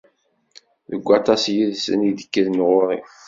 Deg 0.91 1.03
waṭas 1.07 1.43
yid-sen 1.55 1.99
i 2.09 2.11
d-kkren 2.17 2.59
ɣur-i. 2.67 2.99